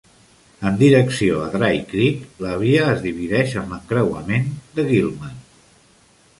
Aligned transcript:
En 0.69 0.77
direcció 0.77 1.41
a 1.47 1.49
Dry 1.57 1.81
Creek, 1.91 2.23
la 2.47 2.55
via 2.63 2.89
es 2.95 3.05
divideix 3.05 3.55
en 3.63 3.71
l'encreuament 3.75 4.51
de 4.81 4.91
Gillman. 4.93 5.41